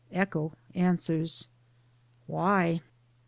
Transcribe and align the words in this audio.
"Echo 0.11 0.53
answers 0.73 1.47
Why?'" 2.25 2.81